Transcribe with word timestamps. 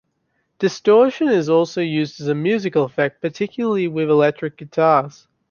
Distortion 0.57 1.27
is 1.29 1.47
also 1.47 1.79
used 1.79 2.19
as 2.21 2.27
a 2.27 2.33
musical 2.33 2.85
effect, 2.85 3.21
particularly 3.21 3.87
with 3.87 4.09
electric 4.09 4.57
guitars. 4.57 5.27